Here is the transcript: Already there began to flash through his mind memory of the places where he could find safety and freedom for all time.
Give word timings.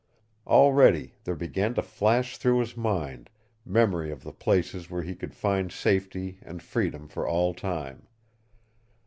Already 0.47 1.13
there 1.25 1.35
began 1.35 1.75
to 1.75 1.83
flash 1.83 2.35
through 2.37 2.57
his 2.57 2.75
mind 2.75 3.29
memory 3.63 4.09
of 4.09 4.23
the 4.23 4.33
places 4.33 4.89
where 4.89 5.03
he 5.03 5.13
could 5.13 5.35
find 5.35 5.71
safety 5.71 6.39
and 6.41 6.63
freedom 6.63 7.07
for 7.07 7.27
all 7.27 7.53
time. 7.53 8.07